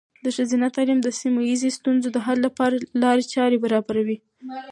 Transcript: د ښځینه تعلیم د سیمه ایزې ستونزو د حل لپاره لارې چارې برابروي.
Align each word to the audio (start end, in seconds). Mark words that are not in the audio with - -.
د 0.25 0.27
ښځینه 0.37 0.67
تعلیم 0.75 0.99
د 1.03 1.09
سیمه 1.19 1.41
ایزې 1.49 1.69
ستونزو 1.77 2.07
د 2.13 2.17
حل 2.25 2.37
لپاره 2.47 2.75
لارې 3.03 3.23
چارې 3.33 3.57
برابروي. 3.65 4.17